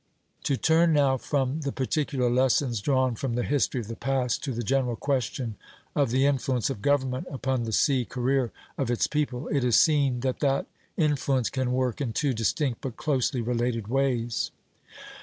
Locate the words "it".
9.49-9.63